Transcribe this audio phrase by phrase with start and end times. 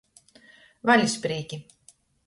[0.91, 1.65] Valis prīki.